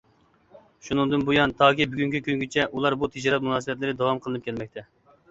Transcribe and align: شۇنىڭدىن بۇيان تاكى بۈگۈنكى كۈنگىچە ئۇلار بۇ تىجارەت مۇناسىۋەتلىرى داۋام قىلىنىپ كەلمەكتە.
شۇنىڭدىن 0.85 1.25
بۇيان 1.25 1.51
تاكى 1.59 1.85
بۈگۈنكى 1.91 2.21
كۈنگىچە 2.27 2.65
ئۇلار 2.77 2.95
بۇ 3.03 3.09
تىجارەت 3.17 3.45
مۇناسىۋەتلىرى 3.49 3.95
داۋام 3.99 4.23
قىلىنىپ 4.25 4.49
كەلمەكتە. 4.49 4.85